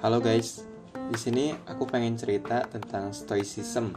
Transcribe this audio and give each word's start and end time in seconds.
Halo 0.00 0.16
guys, 0.16 0.64
di 0.96 1.18
sini 1.20 1.52
aku 1.68 1.84
pengen 1.84 2.16
cerita 2.16 2.64
tentang 2.64 3.12
stoicism. 3.12 3.92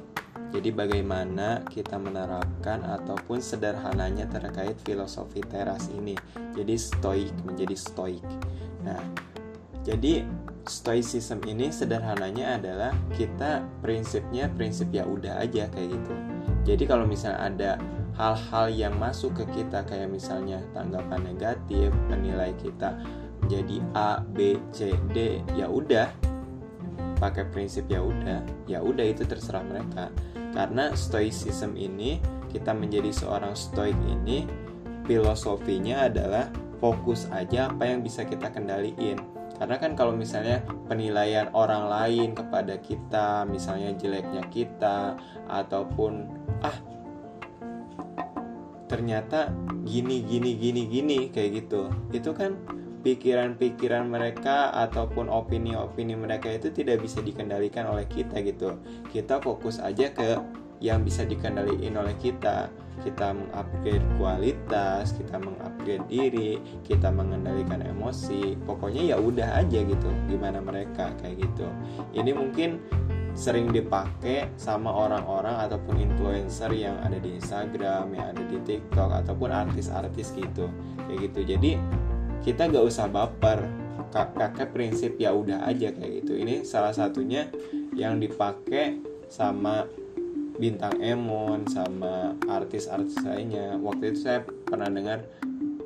Jadi 0.52 0.76
bagaimana 0.76 1.64
kita 1.64 1.96
menerapkan 1.96 2.84
ataupun 2.84 3.40
sederhananya 3.40 4.28
terkait 4.28 4.76
filosofi 4.84 5.40
teras 5.48 5.88
ini. 5.96 6.12
Jadi 6.60 6.76
stoik 6.76 7.32
menjadi 7.48 7.80
stoik. 7.80 8.20
Nah, 8.84 9.00
jadi 9.88 10.28
stoicism 10.68 11.40
ini 11.48 11.72
sederhananya 11.72 12.60
adalah 12.60 12.92
kita 13.16 13.64
prinsipnya 13.80 14.52
prinsip 14.52 14.92
ya 14.92 15.08
udah 15.08 15.40
aja 15.40 15.72
kayak 15.72 15.88
gitu. 15.88 16.14
Jadi 16.68 16.84
kalau 16.84 17.08
misalnya 17.08 17.48
ada 17.48 17.72
hal-hal 18.20 18.68
yang 18.76 19.00
masuk 19.00 19.40
ke 19.40 19.48
kita 19.56 19.88
kayak 19.88 20.12
misalnya 20.12 20.60
tanggapan 20.76 21.32
negatif, 21.32 21.96
menilai 22.12 22.52
kita 22.60 23.00
jadi 23.48 23.78
A, 23.94 24.22
B, 24.24 24.60
C, 24.72 24.94
D, 25.12 25.44
ya 25.58 25.68
udah 25.68 26.10
pakai 27.18 27.48
prinsip 27.48 27.88
ya 27.88 28.04
udah, 28.04 28.44
ya 28.68 28.80
udah 28.84 29.06
itu 29.08 29.24
terserah 29.24 29.64
mereka. 29.64 30.12
Karena 30.54 30.92
stoicism 30.94 31.74
ini 31.80 32.20
kita 32.52 32.76
menjadi 32.76 33.10
seorang 33.10 33.58
stoik 33.58 33.98
ini 34.06 34.46
filosofinya 35.10 36.08
adalah 36.12 36.52
fokus 36.78 37.32
aja 37.32 37.72
apa 37.72 37.88
yang 37.90 38.04
bisa 38.04 38.28
kita 38.28 38.52
kendaliin. 38.52 39.18
Karena 39.56 39.80
kan 39.80 39.96
kalau 39.96 40.12
misalnya 40.12 40.66
penilaian 40.92 41.48
orang 41.56 41.88
lain 41.88 42.36
kepada 42.36 42.76
kita, 42.84 43.48
misalnya 43.48 43.96
jeleknya 43.96 44.44
kita 44.52 45.16
ataupun 45.48 46.28
ah 46.60 46.78
ternyata 48.92 49.50
gini 49.88 50.22
gini 50.22 50.54
gini 50.54 50.82
gini 50.86 51.20
kayak 51.34 51.66
gitu 51.66 51.90
itu 52.14 52.30
kan 52.30 52.54
pikiran-pikiran 53.04 54.08
mereka 54.08 54.72
ataupun 54.72 55.28
opini-opini 55.28 56.16
mereka 56.16 56.50
itu 56.50 56.72
tidak 56.72 57.04
bisa 57.04 57.20
dikendalikan 57.20 57.92
oleh 57.92 58.08
kita 58.08 58.40
gitu 58.40 58.80
kita 59.12 59.44
fokus 59.44 59.78
aja 59.84 60.10
ke 60.16 60.40
yang 60.80 61.04
bisa 61.04 61.24
dikendalikan 61.24 61.96
oleh 62.00 62.16
kita 62.20 62.72
kita 63.04 63.36
mengupgrade 63.36 64.08
kualitas 64.20 65.16
kita 65.16 65.36
mengupgrade 65.40 66.08
diri 66.08 66.60
kita 66.88 67.12
mengendalikan 67.12 67.84
emosi 67.84 68.56
pokoknya 68.64 69.16
ya 69.16 69.18
udah 69.20 69.64
aja 69.64 69.80
gitu 69.84 70.10
gimana 70.28 70.64
mereka 70.64 71.12
kayak 71.20 71.44
gitu 71.44 71.68
ini 72.16 72.32
mungkin 72.32 72.80
sering 73.34 73.74
dipakai 73.74 74.54
sama 74.62 74.94
orang-orang 74.94 75.58
ataupun 75.66 75.98
influencer 75.98 76.70
yang 76.70 77.02
ada 77.02 77.18
di 77.18 77.34
Instagram, 77.42 78.14
yang 78.14 78.30
ada 78.30 78.44
di 78.46 78.62
TikTok 78.62 79.10
ataupun 79.26 79.50
artis-artis 79.50 80.38
gitu. 80.38 80.70
Kayak 81.10 81.20
gitu. 81.30 81.40
Jadi 81.58 81.72
kita 82.44 82.70
gak 82.70 82.86
usah 82.86 83.08
baper. 83.08 83.66
Kakek 84.14 84.70
prinsip 84.70 85.18
ya 85.18 85.34
udah 85.34 85.66
aja 85.66 85.90
kayak 85.90 86.22
gitu. 86.22 86.38
Ini 86.38 86.62
salah 86.62 86.94
satunya 86.94 87.50
yang 87.98 88.22
dipakai 88.22 89.02
sama 89.26 89.90
bintang 90.62 91.02
Emon 91.02 91.66
sama 91.66 92.38
artis-artis 92.46 93.18
lainnya. 93.26 93.74
Waktu 93.82 94.14
itu 94.14 94.30
saya 94.30 94.46
pernah 94.46 94.86
dengar 94.86 95.26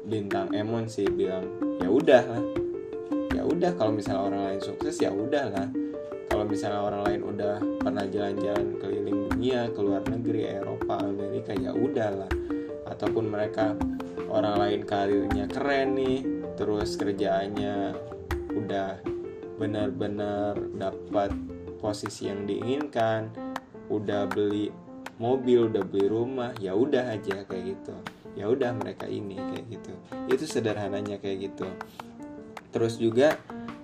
bintang 0.03 0.51
Emon 0.51 0.91
sih 0.91 1.07
bilang 1.07 1.47
ya 1.79 1.87
udah 1.87 2.23
lah. 2.27 2.43
Ya 3.31 3.47
udah 3.47 3.71
kalau 3.79 3.95
misalnya 3.95 4.27
orang 4.27 4.41
lain 4.51 4.59
sukses 4.59 4.99
ya 4.99 5.07
udah 5.07 5.45
lah 5.47 5.67
kalau 6.27 6.43
misalnya 6.53 6.85
orang 6.85 7.01
lain 7.07 7.21
udah 7.23 7.55
pernah 7.81 8.05
jalan-jalan 8.05 8.77
keliling 8.77 9.25
dunia 9.31 9.73
ke 9.73 9.79
luar 9.81 10.03
negeri 10.05 10.45
Eropa 10.45 11.01
Amerika 11.01 11.55
ya 11.57 11.73
udahlah 11.73 12.29
ataupun 12.85 13.25
mereka 13.25 13.73
orang 14.29 14.59
lain 14.61 14.81
karirnya 14.85 15.49
keren 15.49 15.97
nih 15.97 16.36
terus 16.57 16.97
kerjaannya 16.97 17.93
udah 18.57 18.99
benar-benar 19.61 20.57
dapat 20.73 21.31
posisi 21.77 22.27
yang 22.27 22.49
diinginkan 22.49 23.29
udah 23.87 24.27
beli 24.27 24.73
mobil 25.17 25.69
udah 25.69 25.81
beli 25.85 26.09
rumah 26.09 26.51
ya 26.57 26.73
udah 26.73 27.13
aja 27.13 27.45
kayak 27.45 27.77
gitu. 27.77 27.95
Ya 28.37 28.45
udah 28.49 28.69
mereka 28.77 29.09
ini 29.09 29.37
kayak 29.37 29.65
gitu. 29.69 29.93
Itu 30.29 30.45
sederhananya 30.45 31.17
kayak 31.17 31.53
gitu. 31.53 31.65
Terus 32.69 33.01
juga 33.01 33.33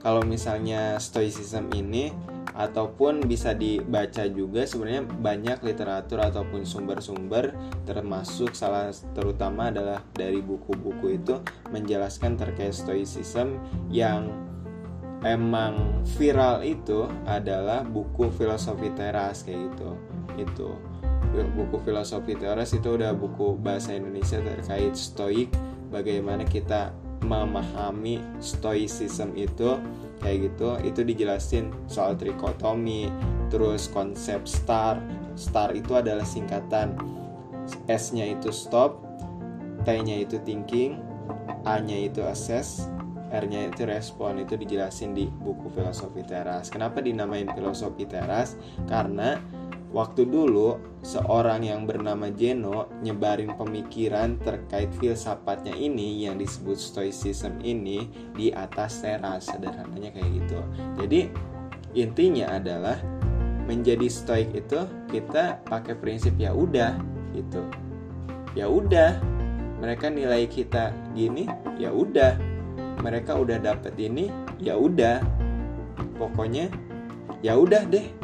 kalau 0.04 0.22
misalnya 0.22 1.02
stoicism 1.02 1.74
ini 1.74 2.14
ataupun 2.54 3.26
bisa 3.26 3.58
dibaca 3.58 4.26
juga 4.30 4.66
sebenarnya 4.66 5.04
banyak 5.10 5.60
literatur 5.66 6.22
ataupun 6.22 6.66
sumber-sumber 6.66 7.54
termasuk 7.86 8.54
salah 8.54 8.94
terutama 9.18 9.74
adalah 9.74 10.06
dari 10.14 10.40
buku-buku 10.40 11.18
itu 11.18 11.42
menjelaskan 11.74 12.38
terkait 12.38 12.78
stoicism 12.78 13.58
yang 13.90 14.30
emang 15.24 16.04
viral 16.20 16.62
itu 16.62 17.08
adalah 17.24 17.82
buku 17.82 18.30
filosofi 18.36 18.92
teras 18.94 19.48
kayak 19.48 19.72
gitu. 19.72 19.90
Itu. 20.36 20.70
Buku 21.34 21.82
filosofi 21.82 22.38
teras 22.38 22.78
itu 22.78 22.94
udah 22.94 23.16
buku 23.16 23.58
bahasa 23.58 23.98
Indonesia 23.98 24.38
terkait 24.38 24.94
stoik 24.94 25.50
bagaimana 25.90 26.46
kita 26.46 26.94
memahami 27.24 28.20
stoicism 28.44 29.34
itu 29.34 29.80
kayak 30.20 30.52
gitu 30.52 30.70
itu 30.84 31.02
dijelasin 31.04 31.72
soal 31.88 32.16
trikotomi 32.16 33.12
terus 33.48 33.90
konsep 33.92 34.44
star. 34.46 35.00
Star 35.34 35.74
itu 35.74 35.98
adalah 35.98 36.24
singkatan. 36.24 36.94
S 37.90 38.12
nya 38.14 38.28
itu 38.28 38.52
stop 38.54 39.02
T 39.84 39.88
nya 40.04 40.22
itu 40.22 40.38
thinking 40.44 41.00
A 41.64 41.80
nya 41.80 42.08
itu 42.08 42.20
assess 42.24 42.92
R 43.34 43.50
nya 43.50 43.66
itu 43.66 43.90
respon. 43.90 44.38
Itu 44.46 44.54
dijelasin 44.60 45.18
di 45.18 45.26
buku 45.26 45.74
filosofi 45.74 46.22
teras. 46.22 46.70
Kenapa 46.70 47.02
dinamain 47.02 47.50
filosofi 47.50 48.06
teras? 48.06 48.54
Karena 48.86 49.42
Waktu 49.94 50.26
dulu, 50.26 50.82
seorang 51.06 51.70
yang 51.70 51.86
bernama 51.86 52.34
Jeno 52.34 52.90
nyebarin 53.06 53.54
pemikiran 53.54 54.42
terkait 54.42 54.90
filsafatnya 54.98 55.70
ini 55.78 56.26
yang 56.26 56.42
disebut 56.42 56.82
stoicism 56.82 57.62
ini 57.62 58.10
di 58.34 58.50
atas 58.50 59.06
teras, 59.06 59.54
sederhananya 59.54 60.10
kayak 60.10 60.30
gitu. 60.34 60.60
Jadi, 60.98 61.30
intinya 61.94 62.58
adalah 62.58 62.98
menjadi 63.70 64.10
stoik 64.10 64.50
itu 64.58 64.82
kita 65.14 65.62
pakai 65.70 65.94
prinsip 65.94 66.34
ya 66.42 66.58
udah 66.58 66.98
gitu. 67.38 67.62
Ya 68.58 68.66
udah, 68.66 69.22
mereka 69.78 70.10
nilai 70.10 70.50
kita 70.50 70.90
gini, 71.14 71.46
ya 71.78 71.94
udah. 71.94 72.34
Mereka 73.06 73.38
udah 73.38 73.62
dapet 73.62 73.94
ini, 74.02 74.34
ya 74.58 74.74
udah. 74.74 75.22
Pokoknya 76.18 76.74
ya 77.46 77.54
udah 77.62 77.86
deh 77.86 78.23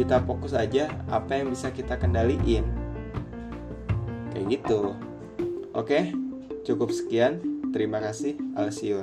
kita 0.00 0.24
fokus 0.24 0.56
aja 0.56 0.88
apa 1.12 1.36
yang 1.36 1.52
bisa 1.52 1.68
kita 1.68 2.00
kendaliin. 2.00 2.64
Kayak 4.32 4.46
gitu. 4.48 4.96
Oke 5.76 6.16
cukup 6.64 6.88
sekian. 6.88 7.44
Terima 7.70 8.00
kasih. 8.00 8.40
I'll 8.56 8.72
see 8.72 8.96